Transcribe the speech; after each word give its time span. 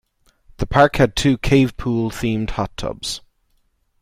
The 0.57 0.65
park 0.65 0.95
had 0.95 1.15
two 1.15 1.37
cave-pool 1.37 2.09
themed 2.09 2.49
hot 2.49 2.75
tubs. 2.75 3.21